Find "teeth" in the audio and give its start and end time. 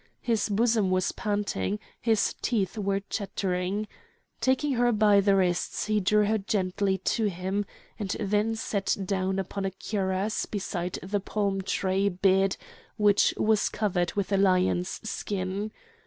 2.41-2.75